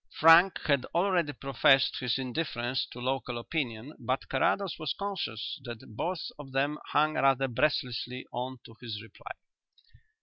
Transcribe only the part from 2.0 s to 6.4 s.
indifference to local opinion, but Carrados was conscious that both